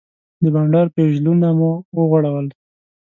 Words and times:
د 0.41 0.43
بانډار 0.53 0.87
پیژلونه 0.95 1.47
مو 1.59 1.71
وغوړول. 1.97 2.47